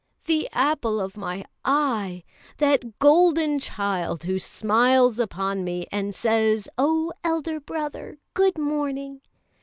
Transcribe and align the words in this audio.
The 0.25 0.49
apple 0.51 0.99
of 0.99 1.15
my 1.15 1.45
eye! 1.63 2.23
that 2.57 2.97
golden 2.97 3.59
child 3.59 4.23
who 4.23 4.39
smiles 4.39 5.19
upon 5.19 5.63
me, 5.63 5.85
and 5.91 6.15
says, 6.15 6.67
'Oh, 6.75 7.13
elder 7.23 7.59
brother, 7.59 8.17
good 8.33 8.57
morning!' 8.57 9.21